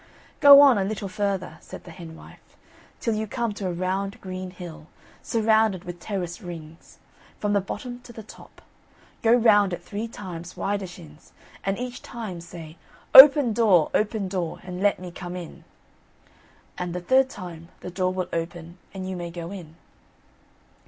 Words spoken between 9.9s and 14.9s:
times, widershins, and each time say: Open, door! open, door! And